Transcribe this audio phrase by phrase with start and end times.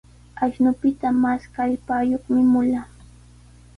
[0.43, 2.91] Ashnupita mas kallpayuqmi mulaqa.